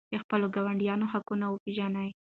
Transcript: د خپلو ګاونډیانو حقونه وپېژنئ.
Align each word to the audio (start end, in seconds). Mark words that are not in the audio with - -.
د 0.11 0.13
خپلو 0.23 0.45
ګاونډیانو 0.55 1.05
حقونه 1.13 1.45
وپېژنئ. 1.49 2.09